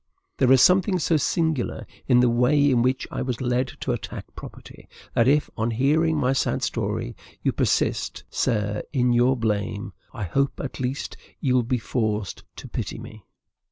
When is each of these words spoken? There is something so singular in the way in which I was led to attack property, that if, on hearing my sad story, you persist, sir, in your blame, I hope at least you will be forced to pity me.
There 0.37 0.51
is 0.51 0.63
something 0.63 0.97
so 0.97 1.15
singular 1.17 1.85
in 2.07 2.21
the 2.21 2.27
way 2.31 2.71
in 2.71 2.81
which 2.81 3.07
I 3.11 3.21
was 3.21 3.39
led 3.39 3.67
to 3.81 3.91
attack 3.91 4.25
property, 4.35 4.89
that 5.13 5.27
if, 5.27 5.47
on 5.55 5.69
hearing 5.69 6.17
my 6.17 6.33
sad 6.33 6.63
story, 6.63 7.15
you 7.43 7.51
persist, 7.51 8.23
sir, 8.27 8.81
in 8.91 9.13
your 9.13 9.37
blame, 9.37 9.93
I 10.11 10.23
hope 10.23 10.59
at 10.59 10.79
least 10.79 11.17
you 11.39 11.53
will 11.53 11.61
be 11.61 11.77
forced 11.77 12.43
to 12.55 12.67
pity 12.67 12.97
me. 12.97 13.25